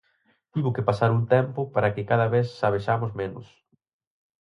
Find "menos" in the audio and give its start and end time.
3.21-3.47